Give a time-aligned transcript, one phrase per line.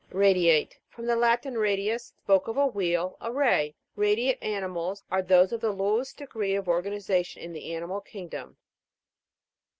[0.09, 0.79] RA'DIATE.
[0.89, 3.75] From the Latin, radius, spoke of a wheel, a ray.
[3.95, 8.57] Radiate animals are those of the lowest degree of organization in the ani mal kingdom.